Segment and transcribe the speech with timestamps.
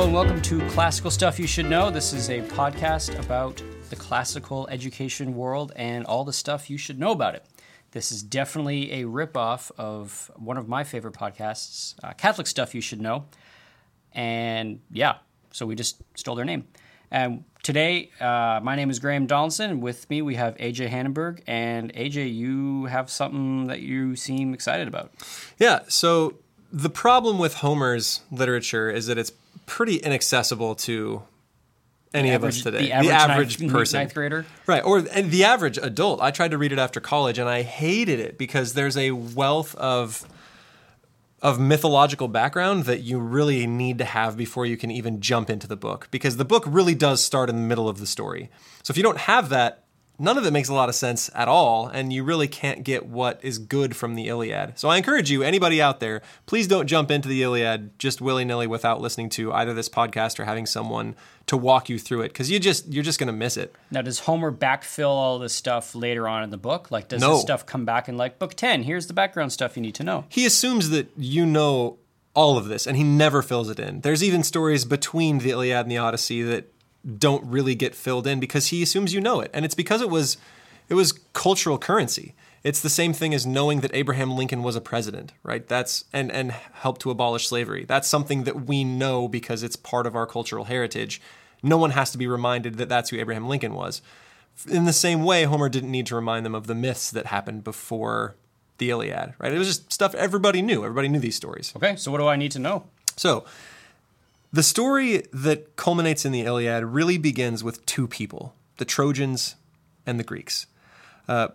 [0.00, 1.90] And welcome to Classical Stuff You Should Know.
[1.90, 6.98] This is a podcast about the classical education world and all the stuff you should
[6.98, 7.44] know about it.
[7.90, 12.80] This is definitely a ripoff of one of my favorite podcasts, uh, Catholic Stuff You
[12.80, 13.26] Should Know.
[14.14, 15.18] And yeah,
[15.50, 16.64] so we just stole their name.
[17.10, 19.82] And today, uh, my name is Graham Donaldson.
[19.82, 21.42] With me, we have AJ Hannenberg.
[21.46, 25.12] And AJ, you have something that you seem excited about.
[25.58, 26.38] Yeah, so
[26.72, 29.32] the problem with Homer's literature is that it's
[29.70, 31.22] pretty inaccessible to
[32.12, 32.86] any of us today.
[32.86, 34.84] The average, ninth, person, ninth grader, right?
[34.84, 36.20] Or and the average adult.
[36.20, 39.76] I tried to read it after college, and I hated it because there's a wealth
[39.76, 40.26] of
[41.40, 45.66] of mythological background that you really need to have before you can even jump into
[45.66, 48.50] the book because the book really does start in the middle of the story.
[48.82, 49.84] So if you don't have that,
[50.20, 53.06] none of it makes a lot of sense at all, and you really can't get
[53.06, 54.78] what is good from the Iliad.
[54.78, 58.44] So I encourage you, anybody out there, please don't jump into the Iliad just willy
[58.44, 62.28] nilly without listening to either this podcast or having someone to walk you through it,
[62.28, 63.74] because you just you're just gonna miss it.
[63.90, 66.90] Now, does Homer backfill all this stuff later on in the book?
[66.90, 67.32] Like, does no.
[67.32, 68.84] this stuff come back in like book ten?
[68.84, 70.26] Here's the background stuff you need to know.
[70.28, 71.98] He assumes that you know
[72.34, 74.02] all of this, and he never fills it in.
[74.02, 76.72] There's even stories between the Iliad and the Odyssey that
[77.18, 79.50] don't really get filled in because he assumes you know it.
[79.52, 80.36] And it's because it was
[80.88, 82.34] it was cultural currency.
[82.62, 85.66] It's the same thing as knowing that Abraham Lincoln was a president, right?
[85.66, 87.84] That's and and helped to abolish slavery.
[87.86, 91.22] That's something that we know because it's part of our cultural heritage.
[91.62, 94.02] No one has to be reminded that that's who Abraham Lincoln was.
[94.68, 97.64] In the same way, Homer didn't need to remind them of the myths that happened
[97.64, 98.34] before
[98.78, 99.52] the Iliad, right?
[99.52, 100.84] It was just stuff everybody knew.
[100.84, 101.72] Everybody knew these stories.
[101.76, 102.84] Okay, so what do I need to know?
[103.16, 103.44] So,
[104.52, 109.56] the story that culminates in the Iliad really begins with two people the Trojans
[110.06, 110.66] and the Greeks.
[111.28, 111.48] Uh,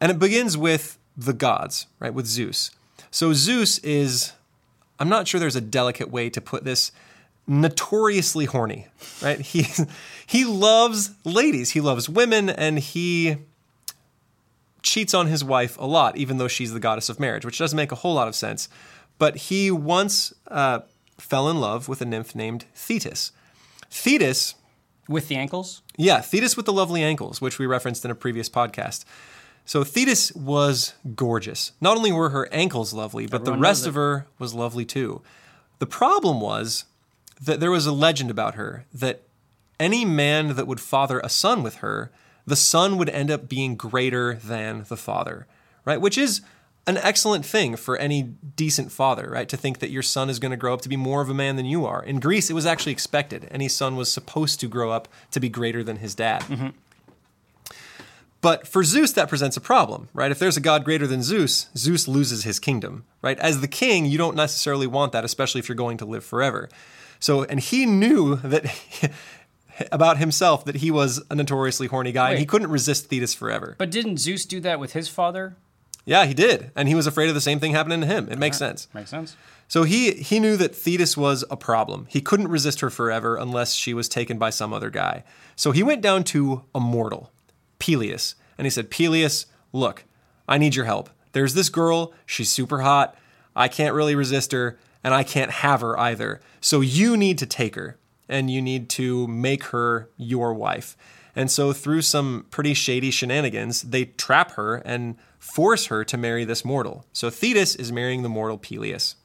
[0.00, 2.70] and it begins with the gods, right, with Zeus.
[3.10, 4.32] So Zeus is,
[5.00, 6.92] I'm not sure there's a delicate way to put this,
[7.46, 8.86] notoriously horny,
[9.22, 9.40] right?
[9.46, 9.66] He,
[10.26, 13.36] he loves ladies, he loves women, and he
[14.82, 17.76] cheats on his wife a lot, even though she's the goddess of marriage, which doesn't
[17.76, 18.68] make a whole lot of sense.
[19.18, 20.80] But he once uh,
[21.18, 23.32] fell in love with a nymph named Thetis.
[23.90, 24.54] Thetis.
[25.08, 25.82] With the ankles?
[25.96, 29.04] Yeah, Thetis with the lovely ankles, which we referenced in a previous podcast.
[29.64, 31.72] So Thetis was gorgeous.
[31.80, 35.22] Not only were her ankles lovely, but Everyone the rest of her was lovely too.
[35.78, 36.84] The problem was
[37.40, 39.22] that there was a legend about her that
[39.78, 42.10] any man that would father a son with her,
[42.46, 45.46] the son would end up being greater than the father,
[45.84, 46.00] right?
[46.00, 46.40] Which is
[46.86, 49.48] an excellent thing for any decent father, right?
[49.48, 51.34] To think that your son is going to grow up to be more of a
[51.34, 52.02] man than you are.
[52.02, 53.48] In Greece, it was actually expected.
[53.50, 56.42] Any son was supposed to grow up to be greater than his dad.
[56.42, 56.68] Mm-hmm.
[58.40, 60.30] But for Zeus, that presents a problem, right?
[60.30, 63.38] If there's a god greater than Zeus, Zeus loses his kingdom, right?
[63.40, 66.68] As the king, you don't necessarily want that, especially if you're going to live forever.
[67.18, 68.66] So, and he knew that
[69.90, 73.34] about himself that he was a notoriously horny guy Wait, and he couldn't resist Thetis
[73.34, 73.74] forever.
[73.78, 75.56] But didn't Zeus do that with his father?
[76.06, 78.28] Yeah, he did, and he was afraid of the same thing happening to him.
[78.30, 78.68] It makes right.
[78.68, 78.88] sense.
[78.94, 79.36] Makes sense.
[79.66, 82.06] So he he knew that Thetis was a problem.
[82.08, 85.24] He couldn't resist her forever unless she was taken by some other guy.
[85.56, 87.32] So he went down to a mortal,
[87.80, 90.04] Peleus, and he said, "Peleus, look,
[90.48, 91.10] I need your help.
[91.32, 92.14] There's this girl.
[92.24, 93.16] She's super hot.
[93.56, 96.40] I can't really resist her, and I can't have her either.
[96.60, 100.96] So you need to take her, and you need to make her your wife."
[101.34, 105.16] And so, through some pretty shady shenanigans, they trap her and
[105.46, 107.06] force her to marry this mortal.
[107.12, 109.16] So, Thetis is marrying the mortal Peleus.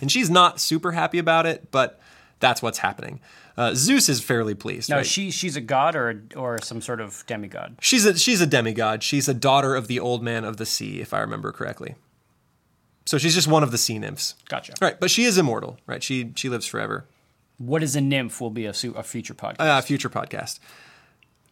[0.00, 2.00] And she's not super happy about it, but
[2.38, 3.20] that's what's happening.
[3.56, 4.88] Uh, Zeus is fairly pleased.
[4.88, 5.06] No, right?
[5.06, 7.76] she she's a god or or some sort of demigod.
[7.80, 9.02] She's a she's a demigod.
[9.02, 11.96] She's a daughter of the old man of the sea, if I remember correctly.
[13.04, 14.34] So she's just one of the sea nymphs.
[14.48, 14.74] Gotcha.
[14.80, 15.78] Right, but she is immortal.
[15.86, 17.06] Right, she she lives forever.
[17.58, 18.40] What is a nymph?
[18.40, 19.56] Will be a, a future podcast.
[19.58, 20.58] A uh, future podcast.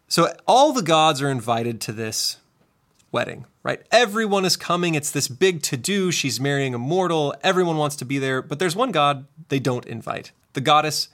[0.07, 2.39] So all the gods are invited to this
[3.13, 3.81] wedding, right?
[3.91, 4.95] Everyone is coming.
[4.95, 6.11] It's this big to do.
[6.11, 7.35] She's marrying a mortal.
[7.43, 8.43] Everyone wants to be there.
[8.43, 11.09] But there's one god they don't invite the goddess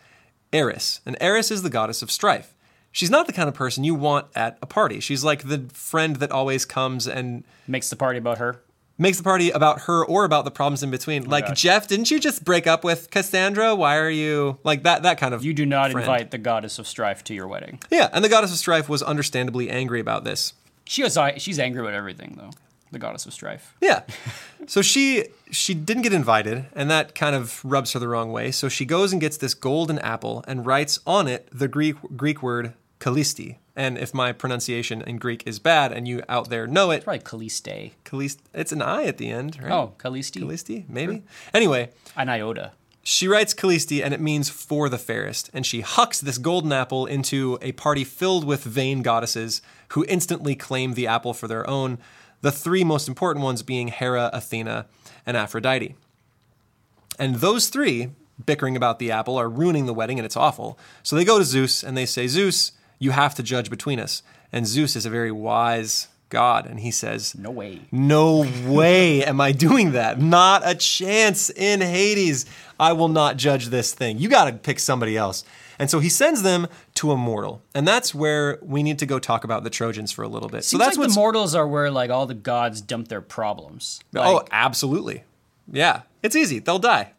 [0.53, 1.01] Eris.
[1.05, 2.55] And Eris is the goddess of strife.
[2.93, 5.01] She's not the kind of person you want at a party.
[5.01, 8.61] She's like the friend that always comes and makes the party about her
[8.99, 11.27] makes the party about her or about the problems in between.
[11.27, 11.61] Oh like gosh.
[11.61, 13.75] Jeff, didn't you just break up with Cassandra?
[13.75, 15.03] Why are you like that?
[15.03, 16.05] That kind of you do not friend.
[16.05, 17.81] invite the goddess of strife to your wedding.
[17.91, 20.55] Yeah, and the goddess of strife was understandably angry about this.
[20.85, 22.51] She was she's angry about everything though.
[22.93, 23.75] The goddess of strife.
[23.81, 24.03] Yeah,
[24.67, 28.53] so she she didn't get invited, and that kind of rubs her the wrong way.
[28.53, 32.43] So she goes and gets this golden apple and writes on it the Greek Greek
[32.43, 36.91] word Kallisti, and if my pronunciation in Greek is bad and you out there know
[36.91, 37.93] it, it's probably Calliste.
[38.05, 38.39] Calliste.
[38.55, 39.73] It's an I at the end, right?
[39.73, 40.41] Oh, Callisti.
[40.43, 41.15] Callisti, maybe.
[41.15, 41.23] Sure.
[41.53, 42.73] Anyway, an iota.
[43.07, 45.51] She writes Callisti, and it means for the fairest.
[45.53, 50.57] And she hucks this golden apple into a party filled with vain goddesses who instantly
[50.57, 51.99] claim the apple for their own.
[52.41, 54.87] The three most important ones being Hera, Athena,
[55.27, 55.95] and Aphrodite.
[57.19, 58.13] And those three,
[58.45, 60.79] bickering about the apple, are ruining the wedding, and it's awful.
[61.03, 64.23] So they go to Zeus and they say, Zeus, you have to judge between us.
[64.51, 66.67] And Zeus is a very wise God.
[66.67, 67.83] And he says, No way.
[67.93, 70.21] No way am I doing that.
[70.21, 72.47] Not a chance in Hades.
[72.79, 74.19] I will not judge this thing.
[74.19, 75.45] You got to pick somebody else.
[75.79, 77.63] And so he sends them to a mortal.
[77.75, 80.65] And that's where we need to go talk about the Trojans for a little bit.
[80.65, 83.21] Seems so that's like what the mortals are where like all the gods dump their
[83.21, 84.01] problems.
[84.15, 85.25] Oh, absolutely.
[85.71, 86.03] Yeah.
[86.23, 86.59] It's easy.
[86.59, 87.13] They'll die.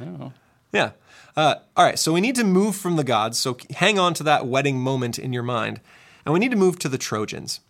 [0.00, 0.32] oh.
[0.72, 0.92] Yeah.
[1.36, 1.98] Uh, all right.
[1.98, 3.38] So we need to move from the gods.
[3.38, 5.80] So hang on to that wedding moment in your mind.
[6.24, 7.60] And we need to move to the Trojans.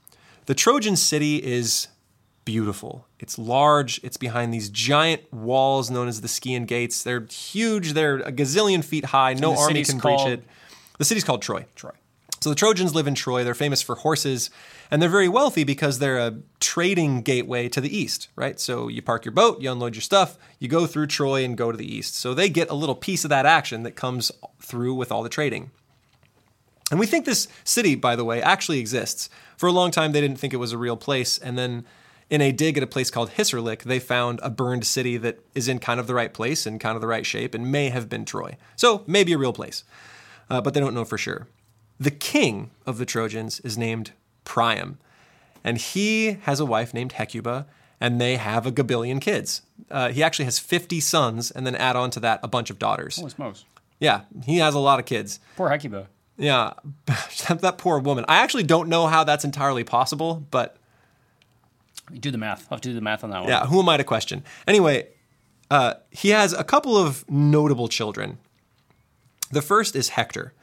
[0.49, 1.89] The Trojan city is
[2.47, 3.07] beautiful.
[3.19, 4.01] It's large.
[4.03, 7.03] It's behind these giant walls known as the Scaean Gates.
[7.03, 7.93] They're huge.
[7.93, 9.35] They're a gazillion feet high.
[9.35, 10.45] No army can breach called- it.
[10.97, 11.67] The city's called Troy.
[11.75, 11.91] Troy.
[12.41, 13.45] So the Trojans live in Troy.
[13.45, 14.49] They're famous for horses,
[14.91, 18.59] and they're very wealthy because they're a trading gateway to the east, right?
[18.59, 21.71] So you park your boat, you unload your stuff, you go through Troy and go
[21.71, 22.15] to the east.
[22.15, 25.29] So they get a little piece of that action that comes through with all the
[25.29, 25.73] trading.
[26.91, 29.29] And we think this city, by the way, actually exists.
[29.59, 31.85] For a long time, they didn't think it was a real place, and then
[32.31, 35.67] in a dig at a place called Hisarlik, they found a burned city that is
[35.67, 38.09] in kind of the right place and kind of the right shape and may have
[38.09, 38.57] been Troy.
[38.77, 39.83] So maybe a real place,
[40.49, 41.49] uh, but they don't know for sure.
[41.99, 44.13] The king of the Trojans is named
[44.45, 44.99] Priam,
[45.65, 47.67] and he has a wife named Hecuba,
[48.01, 49.63] and they have a gabillion kids.
[49.91, 52.79] Uh, he actually has 50 sons, and then add on to that a bunch of
[52.79, 53.17] daughters.
[53.17, 53.65] Holy smokes.
[53.99, 55.41] Yeah, he has a lot of kids.
[55.57, 56.07] Poor Hecuba.
[56.39, 56.75] Yeah,
[57.07, 58.25] that poor woman.
[58.29, 60.77] I actually don't know how that's entirely possible, but
[62.21, 62.63] Do the math.
[62.71, 63.49] I'll have to do the math on that one.
[63.49, 64.45] yeah, who am I to question?
[64.67, 65.09] Anyway,
[65.71, 68.39] uh, he has a couple of notable children.
[69.51, 70.55] The first is Hector,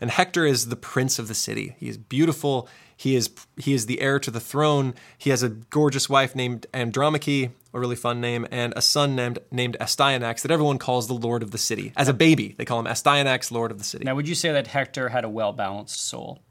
[0.00, 1.76] and Hector is the prince of the city.
[1.78, 2.68] He is beautiful.
[3.02, 4.94] He is he is the heir to the throne.
[5.18, 9.40] He has a gorgeous wife named Andromache, a really fun name, and a son named
[9.50, 11.92] named Astyanax that everyone calls the lord of the city.
[11.96, 14.04] As a baby, they call him Astyanax, lord of the city.
[14.04, 16.42] Now, would you say that Hector had a well balanced soul?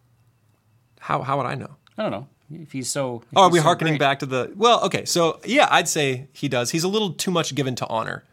[1.00, 1.78] How how would I know?
[1.98, 2.28] I don't know.
[2.54, 3.24] If he's so.
[3.32, 4.00] if Oh, are we so harkening great.
[4.02, 4.52] back to the?
[4.54, 6.72] Well, okay, so yeah, I'd say he does.
[6.72, 8.26] He's a little too much given to honor.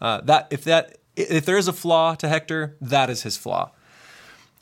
[0.00, 3.72] Uh, that if that if there is a flaw to Hector, that is his flaw.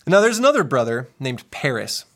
[0.06, 2.06] Now, there's another brother named Paris.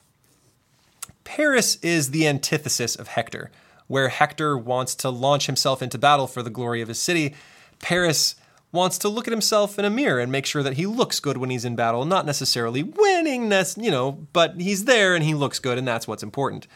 [1.29, 3.51] Paris is the antithesis of Hector,
[3.87, 7.35] where Hector wants to launch himself into battle for the glory of his city.
[7.81, 8.35] Paris
[8.73, 11.37] wants to look at himself in a mirror and make sure that he looks good
[11.37, 15.59] when he's in battle, not necessarily winning, you know, but he's there and he looks
[15.59, 16.67] good, and that's what's important.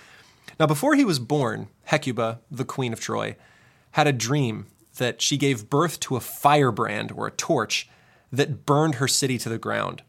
[0.60, 3.37] Now, before he was born, Hecuba, the queen of Troy,
[3.93, 4.66] had a dream
[4.98, 7.88] that she gave birth to a firebrand or a torch
[8.31, 10.02] that burned her city to the ground.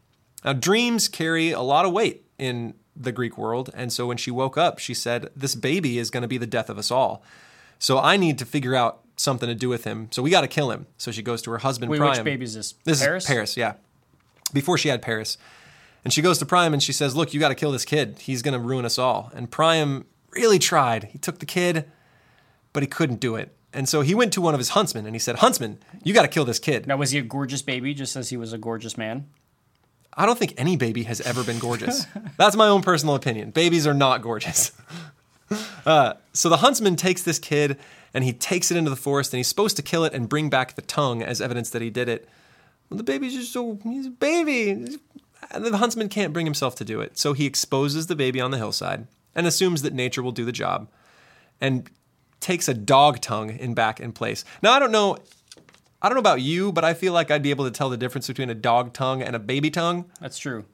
[0.44, 4.30] Now, dreams carry a lot of weight in the Greek world, and so when she
[4.30, 7.22] woke up, she said, This baby is going to be the death of us all.
[7.78, 10.08] So I need to figure out something to do with him.
[10.10, 10.86] So we got to kill him.
[10.96, 12.12] So she goes to her husband, Wait, Priam.
[12.12, 12.72] which baby is this?
[12.84, 13.24] This Paris?
[13.24, 13.74] is Paris, yeah.
[14.52, 15.36] Before she had Paris.
[16.04, 18.18] And she goes to Priam and she says, Look, you got to kill this kid.
[18.20, 19.30] He's going to ruin us all.
[19.34, 21.04] And Priam really tried.
[21.04, 21.90] He took the kid,
[22.72, 23.54] but he couldn't do it.
[23.72, 26.22] And so he went to one of his huntsmen and he said, Huntsman, you got
[26.22, 26.86] to kill this kid.
[26.86, 29.28] Now, was he a gorgeous baby just as he was a gorgeous man?
[30.16, 32.06] I don't think any baby has ever been gorgeous.
[32.36, 33.50] That's my own personal opinion.
[33.50, 34.72] Babies are not gorgeous.
[35.84, 37.78] Uh, so the huntsman takes this kid
[38.14, 40.48] and he takes it into the forest and he's supposed to kill it and bring
[40.48, 42.26] back the tongue as evidence that he did it.
[42.88, 44.70] Well, the baby's just so, he's a baby.
[44.70, 44.98] And
[45.64, 47.18] the huntsman can't bring himself to do it.
[47.18, 50.52] So he exposes the baby on the hillside and assumes that nature will do the
[50.52, 50.88] job
[51.60, 51.90] and
[52.40, 54.44] takes a dog tongue in back in place.
[54.62, 55.18] Now, I don't know.
[56.04, 57.96] I don't know about you, but I feel like I'd be able to tell the
[57.96, 60.04] difference between a dog tongue and a baby tongue.
[60.20, 60.66] That's true.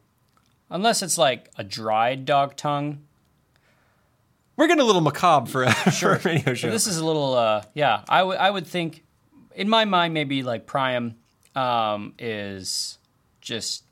[0.68, 3.04] Unless it's like a dried dog tongue.
[4.56, 7.34] We're getting a little macabre for a, for a radio So this is a little,
[7.34, 8.02] uh, yeah.
[8.08, 9.04] I would think,
[9.54, 11.14] in my mind, maybe like Priam
[11.54, 12.98] um, is
[13.40, 13.84] just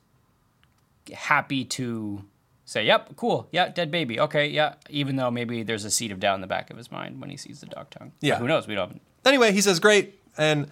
[1.13, 2.21] happy to
[2.65, 6.19] say, "Yep, cool, yeah, dead baby, okay, yeah." Even though maybe there's a seed of
[6.19, 8.11] doubt in the back of his mind when he sees the dog tongue.
[8.19, 8.39] Yeah.
[8.39, 8.67] who knows?
[8.67, 9.01] We don't.
[9.25, 10.69] anyway, he says, "Great," and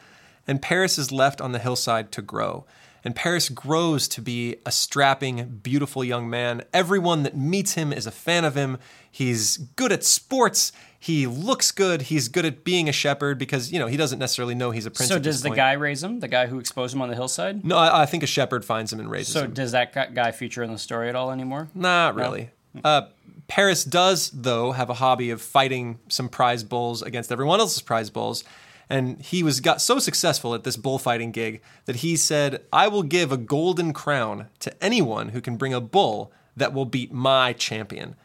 [0.48, 2.66] and Paris is left on the hillside to grow.
[3.04, 6.64] And Paris grows to be a strapping, beautiful young man.
[6.74, 8.80] Everyone that meets him is a fan of him.
[9.10, 10.72] He's good at sports.
[11.00, 12.04] He looks good.
[12.04, 14.92] He's good at being a shepherd because you know he doesn't necessarily know he's a
[14.92, 15.10] prince.
[15.10, 15.58] So does the point.
[15.58, 16.20] guy raise him?
[16.20, 17.64] The guy who exposed him on the hillside?
[17.64, 19.52] No, I, I think a shepherd finds him and raises So him.
[19.52, 21.70] So, does that guy feature in the story at all anymore?
[21.74, 22.50] Not really.
[22.84, 23.04] Uh,
[23.48, 28.10] Paris does, though, have a hobby of fighting some prize bulls against everyone else's prize
[28.10, 28.44] bulls.
[28.90, 33.04] And he was got so successful at this bullfighting gig that he said, "I will
[33.04, 37.54] give a golden crown to anyone who can bring a bull that will beat my
[37.54, 38.16] champion."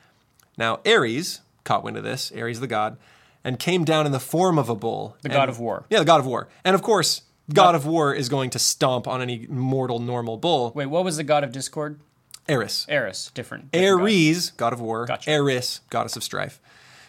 [0.57, 2.97] Now Ares caught wind of this, Ares the god,
[3.43, 5.17] and came down in the form of a bull.
[5.23, 5.85] The And- god of war.
[5.91, 6.49] Yeah, the god of war.
[6.65, 10.71] And of course, god of war is going to stomp on any mortal normal bull.
[10.77, 11.99] Wait, what was the god of discord?
[12.49, 12.87] Ares.
[12.89, 13.71] Eris, different.
[13.73, 14.03] different god.
[14.05, 15.07] Ares, god of war.
[15.07, 15.31] Gotcha.
[15.31, 16.61] Eris, goddess of strife.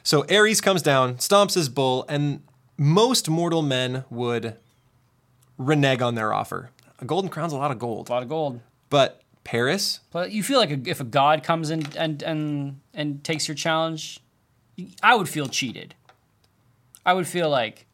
[0.04, 2.42] So Ares comes down, stomps his bull, and
[2.78, 4.58] most mortal men would
[5.58, 6.70] renege on their offer.
[7.00, 8.10] A golden crown's a lot of gold.
[8.10, 8.60] A lot of gold.
[8.90, 13.24] But Paris, But you feel like a, if a god comes in and and and
[13.24, 14.20] takes your challenge,
[15.02, 15.96] I would feel cheated.
[17.06, 17.86] I would feel like,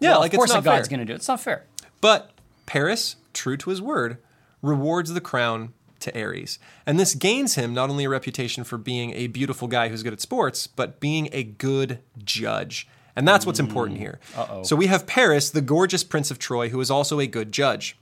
[0.00, 1.16] yeah, well, like of course it's a god's going to do it.
[1.16, 1.64] It's not fair.
[2.00, 2.32] But
[2.66, 4.18] Paris, true to his word,
[4.62, 6.58] rewards the crown to Ares.
[6.86, 10.12] And this gains him not only a reputation for being a beautiful guy who's good
[10.12, 12.88] at sports, but being a good judge.
[13.18, 14.20] And that's what's important here.
[14.36, 14.62] Uh-oh.
[14.62, 17.98] So we have Paris, the gorgeous prince of Troy, who is also a good judge.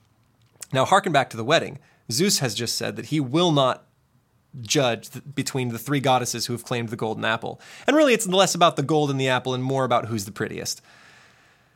[0.75, 1.79] Now, harken back to the wedding.
[2.13, 3.87] Zeus has just said that he will not
[4.61, 7.59] judge th- between the three goddesses who have claimed the golden apple.
[7.87, 10.33] And really, it's less about the gold in the apple and more about who's the
[10.33, 10.83] prettiest.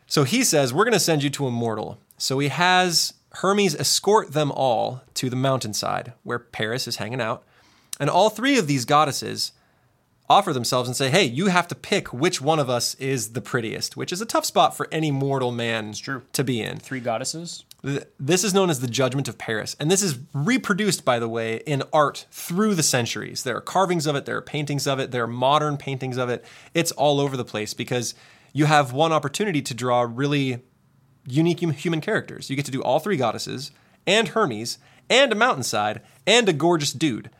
[0.06, 1.98] So he says, We're going to send you to a mortal.
[2.18, 7.42] So he has Hermes escort them all to the mountainside where Paris is hanging out.
[7.98, 9.52] And all three of these goddesses
[10.30, 13.40] offer themselves and say, Hey, you have to pick which one of us is the
[13.40, 15.92] prettiest, which is a tough spot for any mortal man
[16.32, 16.78] to be in.
[16.78, 17.64] Three goddesses.
[17.82, 19.74] This is known as the Judgment of Paris.
[19.80, 23.42] And this is reproduced, by the way, in art through the centuries.
[23.42, 26.28] There are carvings of it, there are paintings of it, there are modern paintings of
[26.28, 26.44] it.
[26.74, 28.14] It's all over the place because
[28.52, 30.62] you have one opportunity to draw really
[31.26, 32.50] unique human characters.
[32.50, 33.72] You get to do all three goddesses,
[34.06, 37.30] and Hermes, and a mountainside, and a gorgeous dude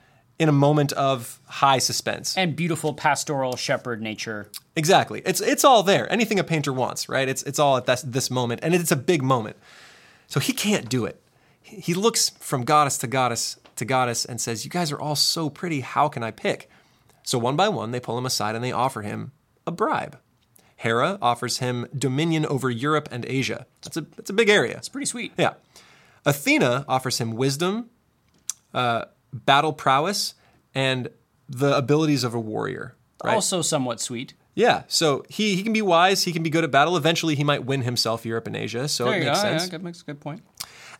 [0.41, 2.37] in a moment of high suspense.
[2.37, 4.51] And beautiful pastoral shepherd nature.
[4.75, 5.23] Exactly.
[5.27, 6.11] It's it's all there.
[6.11, 7.29] Anything a painter wants, right?
[7.29, 9.57] It's it's all at this this moment, and it's a big moment.
[10.27, 11.23] So he can't do it.
[11.61, 15.51] He looks from goddess to goddess to goddess and says, "You guys are all so
[15.51, 15.81] pretty.
[15.81, 16.71] How can I pick?"
[17.23, 19.33] So one by one, they pull him aside and they offer him
[19.67, 20.19] a bribe.
[20.77, 23.67] Hera offers him dominion over Europe and Asia.
[23.83, 24.79] That's a that's a big area.
[24.79, 25.33] It's pretty sweet.
[25.37, 25.55] Yeah.
[26.25, 27.91] Athena offers him wisdom,
[28.73, 30.35] uh, battle prowess,
[30.75, 31.09] and
[31.49, 32.97] the abilities of a warrior.
[33.25, 33.35] Right?
[33.35, 34.35] Also somewhat sweet.
[34.55, 36.97] Yeah, so he, he can be wise, he can be good at battle.
[36.97, 39.49] Eventually, he might win himself Europe and Asia, so There it makes go.
[39.49, 39.71] Yeah, sense.
[39.71, 40.43] that makes a good point.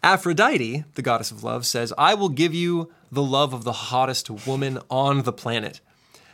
[0.03, 4.31] Aphrodite, the goddess of love, says, I will give you the love of the hottest
[4.47, 5.81] woman on the planet.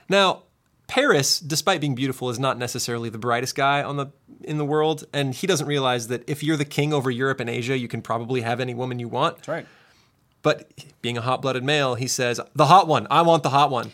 [0.08, 0.42] Now,
[0.86, 4.06] Paris, despite being beautiful, is not necessarily the brightest guy on the
[4.42, 7.50] in the world, and he doesn't realize that if you're the king over Europe and
[7.50, 9.36] Asia, you can probably have any woman you want.
[9.36, 9.66] That's right.
[10.42, 10.70] But
[11.02, 13.06] being a hot-blooded male, he says, "The hot one.
[13.10, 13.92] I want the hot one."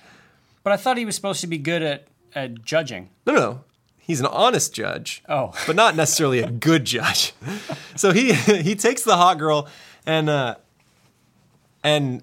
[0.63, 3.09] But I thought he was supposed to be good at, at judging.
[3.27, 3.65] No, no, no.
[3.99, 5.23] He's an honest judge.
[5.29, 5.53] Oh.
[5.67, 7.33] but not necessarily a good judge.
[7.97, 8.33] So he
[8.69, 9.69] he takes the hot girl
[10.07, 10.55] and uh
[11.85, 12.23] and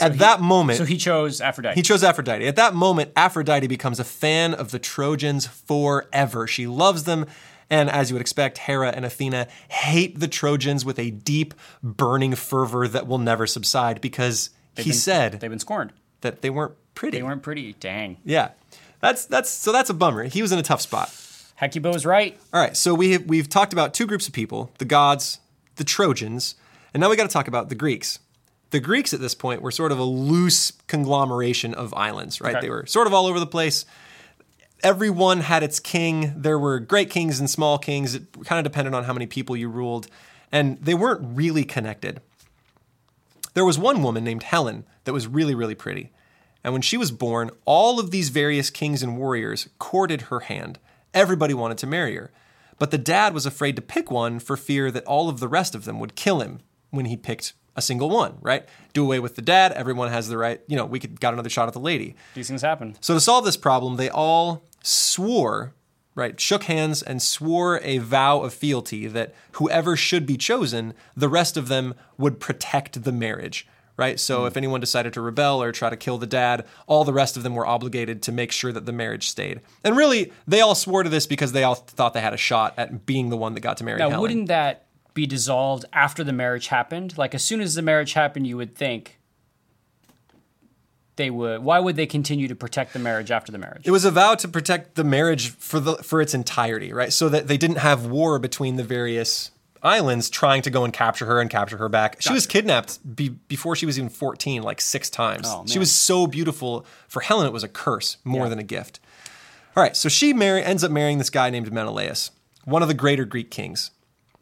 [0.00, 1.74] at he- that moment So he chose Aphrodite.
[1.74, 2.46] he chose Aphrodite.
[2.46, 6.46] At that moment, Aphrodite becomes a fan of the Trojans forever.
[6.46, 7.26] She loves them.
[7.70, 12.34] And as you would expect, Hera and Athena hate the Trojans with a deep, burning
[12.34, 15.92] fervor that will never subside because They've he been- said they've been scorned.
[16.20, 17.18] that they weren't pretty.
[17.18, 17.72] They weren't pretty.
[17.74, 18.18] Dang.
[18.24, 18.50] Yeah.
[19.00, 20.24] That's that's so that's a bummer.
[20.24, 21.12] He was in a tough spot.
[21.56, 22.38] Hecuba was right.
[22.52, 25.40] All right, so we have, we've talked about two groups of people: the gods,
[25.76, 26.54] the Trojans,
[26.94, 28.18] and now we got to talk about the Greeks.
[28.70, 32.54] The Greeks at this point were sort of a loose conglomeration of islands, right?
[32.56, 32.66] Okay.
[32.66, 33.84] They were sort of all over the place.
[34.82, 36.32] Everyone had its king.
[36.36, 38.14] There were great kings and small kings.
[38.14, 40.08] It kind of depended on how many people you ruled,
[40.50, 42.20] and they weren't really connected.
[43.54, 46.10] There was one woman named Helen that was really, really pretty.
[46.64, 50.78] And when she was born, all of these various kings and warriors courted her hand.
[51.12, 52.30] Everybody wanted to marry her.
[52.78, 55.74] But the dad was afraid to pick one for fear that all of the rest
[55.74, 56.60] of them would kill him
[56.90, 58.68] when he picked a single one, right?
[58.92, 61.48] Do away with the dad, everyone has the right, you know, we could got another
[61.48, 62.16] shot at the lady.
[62.34, 62.96] These things happen.
[63.00, 65.74] So to solve this problem, they all swore,
[66.14, 71.28] right, shook hands and swore a vow of fealty that whoever should be chosen, the
[71.28, 74.18] rest of them would protect the marriage, right?
[74.18, 74.46] So hmm.
[74.46, 77.42] if anyone decided to rebel or try to kill the dad, all the rest of
[77.42, 79.60] them were obligated to make sure that the marriage stayed.
[79.84, 82.74] And really, they all swore to this because they all thought they had a shot
[82.76, 84.20] at being the one that got to marry Now, Helen.
[84.20, 87.18] wouldn't that be dissolved after the marriage happened?
[87.18, 89.18] Like, as soon as the marriage happened, you would think
[91.16, 91.62] they would.
[91.62, 93.82] Why would they continue to protect the marriage after the marriage?
[93.86, 97.12] It was a vow to protect the marriage for the for its entirety, right?
[97.12, 99.50] So that they didn't have war between the various
[99.82, 102.16] islands trying to go and capture her and capture her back.
[102.22, 105.48] She was kidnapped be, before she was even 14 like 6 times.
[105.50, 106.86] Oh, she was so beautiful.
[107.08, 108.50] For Helen it was a curse more Yeah.
[108.50, 109.00] than a gift.
[109.76, 112.30] All right, so she marry, ends up marrying this guy named Menelaus.
[112.64, 113.90] one of the greater Greek kings.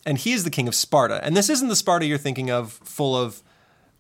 [0.04, 1.24] And he is the king of Sparta.
[1.24, 3.42] And this isn't the Sparta you're thinking of, full of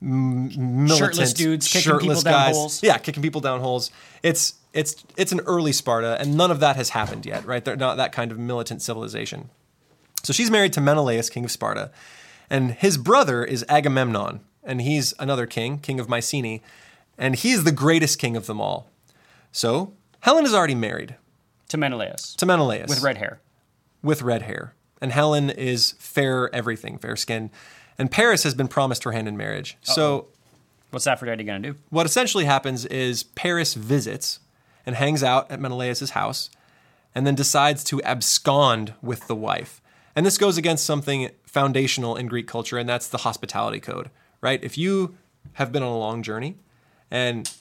[0.00, 2.54] militant, Shirtless dudes kicking shirtless people down guys.
[2.56, 2.82] holes.
[2.82, 3.90] Yeah, kicking people down holes.
[4.22, 7.64] It's it's it's an early Sparta, and none of that has happened yet, right?
[7.64, 9.50] They're not that kind of militant civilization.
[10.22, 11.90] So she's married to Menelaus, king of Sparta,
[12.48, 16.60] and his brother is Agamemnon, and he's another king, king of Mycenae,
[17.18, 18.88] and he's the greatest king of them all.
[19.52, 21.16] So Helen is already married
[21.68, 22.34] To Menelaus.
[22.36, 23.40] to Menelaus with red hair.
[24.02, 27.50] with red hair, and Helen is fair everything, fair skin,
[28.00, 29.76] and Paris has been promised her hand in marriage.
[29.82, 30.28] So
[30.88, 31.78] What's Aphrodite going to do?
[31.90, 34.40] what essentially happens is Paris visits
[34.86, 36.48] and hangs out at Menelaus' house
[37.14, 39.82] and then decides to abscond with the wife.
[40.16, 44.08] And this goes against something foundational in Greek culture, and that's the hospitality code,
[44.40, 44.64] right?
[44.64, 45.16] If you
[45.54, 46.56] have been on a long journey
[47.10, 47.52] and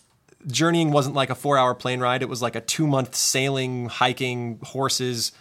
[0.48, 3.90] journeying wasn't like a four hour plane ride, it was like a two month sailing,
[3.90, 5.34] hiking, horses,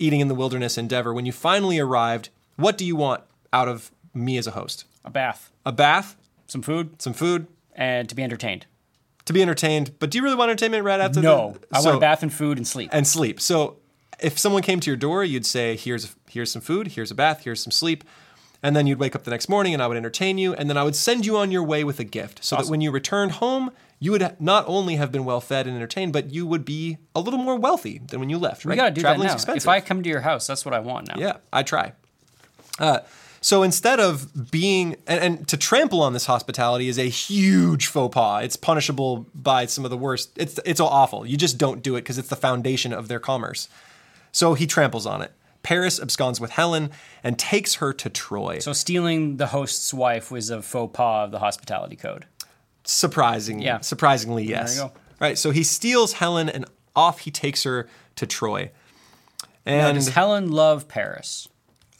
[0.00, 1.14] eating in the wilderness endeavor.
[1.14, 4.84] When you finally arrived, what do you want out of me as a host?
[5.04, 8.66] A bath, A bath, some food, some food, and to be entertained.
[9.26, 9.92] to be entertained.
[9.98, 12.22] But do you really want entertainment right after No, the, I so- want a bath
[12.22, 12.90] and food and sleep.
[12.92, 13.40] and sleep?
[13.40, 13.76] So
[14.18, 17.44] if someone came to your door, you'd say, "Here's here's some food, here's a bath,
[17.44, 18.04] here's some sleep."
[18.62, 20.52] And then you'd wake up the next morning and I would entertain you.
[20.52, 22.82] And then I would send you on your way with a gift so that when
[22.82, 26.46] you returned home, you would not only have been well fed and entertained, but you
[26.46, 28.66] would be a little more wealthy than when you left.
[28.66, 28.76] we right?
[28.76, 29.54] got to do Traveling's that now.
[29.54, 29.62] expensive.
[29.64, 31.14] If I come to your house, that's what I want now.
[31.16, 31.92] Yeah, I try.
[32.78, 32.98] Uh,
[33.40, 38.12] so instead of being and, and to trample on this hospitality is a huge faux
[38.14, 38.44] pas.
[38.44, 40.30] It's punishable by some of the worst.
[40.36, 41.24] It's it's all awful.
[41.26, 43.68] You just don't do it because it's the foundation of their commerce.
[44.32, 45.32] So he tramples on it.
[45.62, 46.90] Paris absconds with Helen
[47.22, 48.58] and takes her to Troy.
[48.60, 52.26] So stealing the host's wife was a faux pas of the hospitality code.
[52.84, 53.80] Surprising, Yeah.
[53.80, 54.76] surprisingly, yes.
[54.76, 54.92] you go.
[55.20, 55.36] Right.
[55.36, 56.64] So he steals Helen and
[56.96, 58.70] off he takes her to Troy.
[59.66, 61.46] Now, And does Helen love Paris?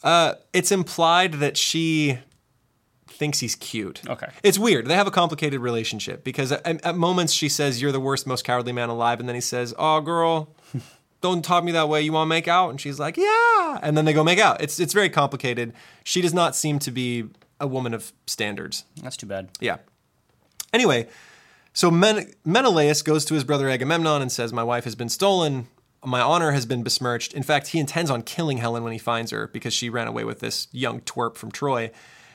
[0.02, 2.18] Uh, it's implied that she
[3.06, 4.00] thinks he's cute.
[4.08, 4.28] Okay.
[4.42, 4.86] It's weird.
[4.86, 8.44] They have a complicated relationship because at, at moments she says, You're the worst, most
[8.44, 9.20] cowardly man alive.
[9.20, 10.54] And then he says, Oh, girl,
[11.20, 12.00] don't talk to me that way.
[12.00, 12.70] You want to make out?
[12.70, 13.78] And she's like, Yeah.
[13.82, 14.62] And then they go make out.
[14.62, 15.74] It's, it's very complicated.
[16.02, 17.24] She does not seem to be
[17.60, 18.84] a woman of standards.
[19.02, 19.50] That's too bad.
[19.60, 19.78] Yeah.
[20.72, 21.08] Anyway,
[21.74, 25.68] so Men- Menelaus goes to his brother Agamemnon and says, My wife has been stolen.
[26.04, 27.34] My honor has been besmirched.
[27.34, 30.24] In fact, he intends on killing Helen when he finds her because she ran away
[30.24, 31.90] with this young twerp from Troy.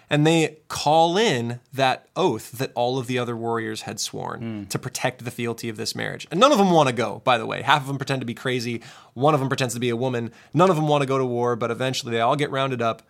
[0.10, 4.64] And they call in that oath that all of the other warriors had sworn hmm.
[4.66, 6.28] to protect the fealty of this marriage.
[6.30, 7.64] And none of them want to go, by the way.
[7.64, 8.84] Half of them pretend to be crazy.
[9.14, 10.32] One of them pretends to be a woman.
[10.54, 13.02] None of them want to go to war, but eventually they all get rounded up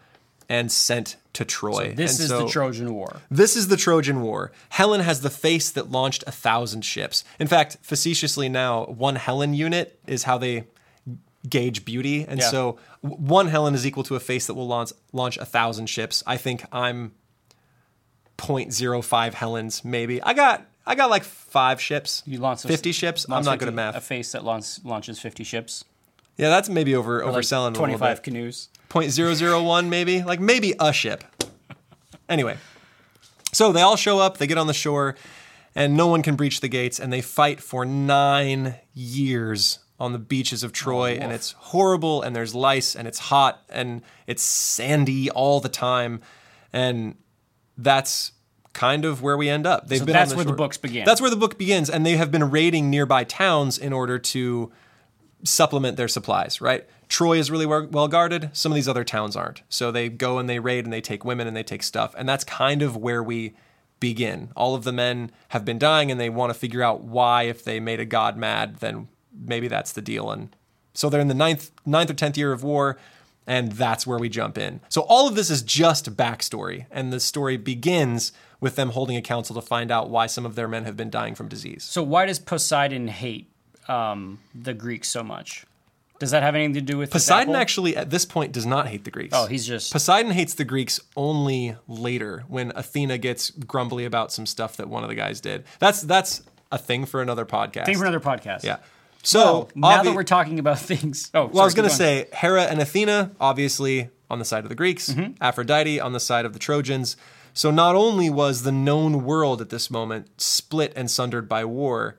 [0.50, 1.94] and sent to Troy.
[1.96, 3.22] This And is so- the Trojan War.
[3.30, 4.52] this is the Trojan War.
[4.70, 7.24] Helen has the face that launched a thousand ships.
[7.40, 10.66] In fact, facetiously now, one Helen unit is how they
[11.50, 12.26] gauge beauty.
[12.28, 12.50] And Yeah.
[12.50, 16.24] so one Helen is equal to a face that will launch, launch a thousand ships.
[16.26, 17.12] I think I'm
[18.38, 20.22] 0.05 Helens, maybe.
[20.22, 22.22] I got I got like five ships.
[22.28, 23.26] You launch a- 50 ships.
[23.28, 23.96] I'm launch not good at 50 math.
[23.96, 25.84] A face that launch, launches 50 ships.
[26.38, 28.24] yeah, that's maybe over Like overselling a little 25 bit.
[28.24, 28.70] canoes.
[28.96, 30.24] 0.001 maybe?
[30.24, 31.24] Like maybe a ship.
[32.30, 32.58] Anyway
[33.52, 35.16] so they all show up they get on the shore
[35.76, 40.20] and no one can breach the gates and they fight for nine years on the
[40.20, 45.30] beaches of troy and it's horrible and there's lice and it's hot and it's sandy
[45.30, 46.20] all the time
[46.74, 47.16] and
[47.78, 48.34] that's
[48.74, 49.88] kind of where we end up.
[49.88, 51.06] They've So been that's on where the books begin.
[51.06, 54.70] that's where the book begins and they have been raiding nearby towns in order to
[55.46, 56.86] supplement their supplies, right?
[57.08, 58.50] Troy is really well guarded.
[58.54, 59.62] Some of these other towns aren't.
[59.70, 62.14] So they go and they raid and they take women and they take stuff.
[62.18, 63.56] And that's kind of where we
[64.00, 64.52] begin.
[64.56, 67.64] All of the men have been dying and they want to figure out why, if
[67.64, 70.32] they made a god mad, then maybe that's the deal.
[70.32, 70.56] And
[70.94, 72.98] so they're in the ninth, ninth or tenth year of war.
[73.48, 74.82] And that's where we jump in.
[74.90, 76.88] So all of this is just backstory.
[76.90, 80.56] And the story begins with them holding a council to find out why some of
[80.56, 81.84] their men have been dying from disease.
[81.84, 83.52] So why does Poseidon hate
[83.88, 85.66] um, the Greeks so much?
[86.20, 89.04] Does that have anything to do with Poseidon actually, at this point, does not hate
[89.04, 89.34] the Greeks.
[89.36, 94.46] Oh, he's just Poseidon hates the Greeks only later when Athena gets grumbly about some
[94.46, 95.66] stuff that one of the guys did.
[95.80, 97.86] That's that's a thing for another podcast.
[97.86, 98.64] thing for another podcast.
[98.64, 98.78] yeah.
[99.24, 101.94] So So now obvi- that we're talking about things, oh, well, I was going to
[101.96, 105.34] say Hera and Athena, obviously on the side of the Greeks, Mm-hmm.
[105.42, 107.18] Aphrodite on the side of the Trojans.
[107.54, 112.18] So not only was the known world at this moment split and sundered by war,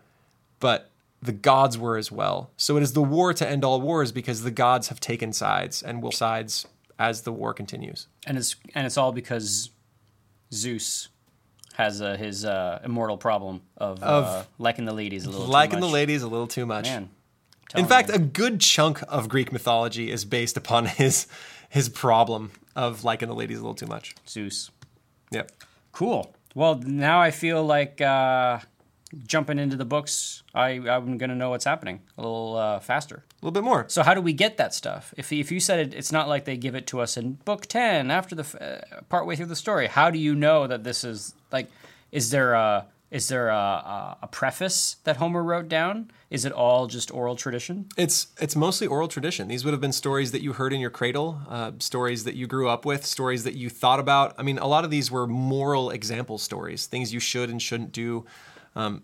[0.60, 0.90] but
[1.26, 2.50] the gods were as well.
[2.56, 5.82] So it is the war to end all wars because the gods have taken sides
[5.82, 6.66] and will sides
[6.98, 8.08] as the war continues.
[8.26, 9.70] and it's and it's all because
[10.52, 11.08] Zeus
[11.74, 15.44] has uh, his uh, immortal problem of, uh, liking the ladies a little.
[15.44, 16.86] too Liking the ladies a little too much.
[16.86, 17.10] Man,
[17.74, 21.26] In fact, a good chunk of Greek mythology is based upon his
[21.68, 24.14] his problem of liking the ladies a little too much.
[24.26, 24.70] Zeus.
[25.32, 25.50] Yep.
[25.92, 26.34] Cool.
[26.54, 28.60] Well, now I feel like uh,
[29.26, 33.24] jumping into the books, I, I'm going to know what's happening a little uh, faster.
[33.30, 33.86] A little bit more.
[33.88, 35.14] So how do we get that stuff?
[35.16, 37.66] If, if you said it, it's not like they give it to us in book
[37.66, 39.86] 10 after the uh, part way through the story.
[39.86, 41.68] How do you know that this is like,
[42.10, 46.10] is there a, is there a, a, a preface that Homer wrote down?
[46.28, 47.86] Is it all just oral tradition?
[47.96, 49.46] It's it's mostly oral tradition.
[49.46, 52.48] These would have been stories that you heard in your cradle, uh, stories that you
[52.48, 54.34] grew up with, stories that you thought about.
[54.38, 57.92] I mean, a lot of these were moral example stories, things you should and shouldn't
[57.92, 58.26] do,
[58.76, 59.02] um,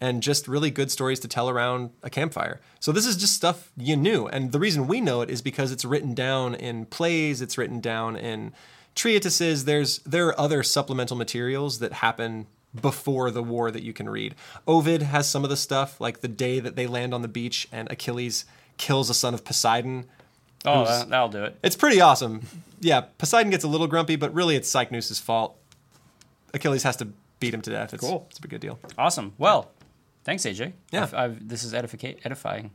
[0.00, 2.60] and just really good stories to tell around a campfire.
[2.80, 5.72] So this is just stuff you knew, and the reason we know it is because
[5.72, 8.54] it's written down in plays, it's written down in
[8.94, 9.64] treatises.
[9.66, 12.46] There's there are other supplemental materials that happen
[12.80, 14.34] before the war that you can read.
[14.66, 17.66] Ovid has some of the stuff, like the day that they land on the beach
[17.72, 18.44] and Achilles
[18.76, 20.04] kills a son of Poseidon.
[20.64, 21.56] Oh, that, will do it.
[21.62, 22.42] It's pretty awesome.
[22.80, 25.56] Yeah, Poseidon gets a little grumpy, but really it's Cycnus' fault.
[26.52, 27.08] Achilles has to
[27.40, 27.94] beat him to death.
[27.94, 28.26] It's, cool.
[28.30, 28.78] It's a good deal.
[28.96, 29.32] Awesome.
[29.38, 29.70] Well,
[30.24, 30.72] thanks, AJ.
[30.90, 31.04] Yeah.
[31.04, 32.70] I've, I've, this is edifying.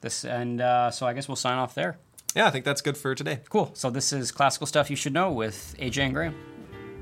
[0.00, 1.98] This and uh, so I guess we'll sign off there.
[2.34, 3.40] Yeah, I think that's good for today.
[3.48, 3.70] Cool.
[3.74, 6.34] So this is classical stuff you should know with AJ and Graham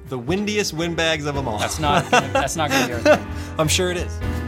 [0.09, 1.59] the windiest windbags of them all.
[1.59, 2.11] That's not.
[2.11, 3.27] that's not going to be our thing.
[3.59, 4.43] I'm sure it is.